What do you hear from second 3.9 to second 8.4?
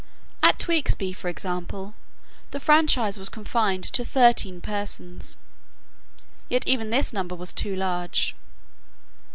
thirteen persons. Yet even this number was too large.